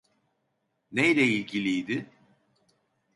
Neyle 0.91 1.23
ilgiliydi? 1.23 2.05